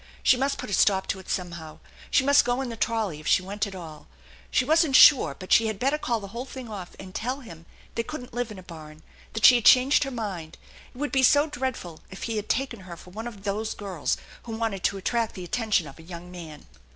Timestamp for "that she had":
9.33-9.65